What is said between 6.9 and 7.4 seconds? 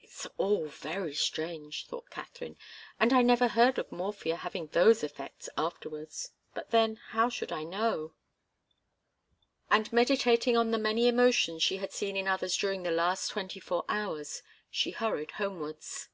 how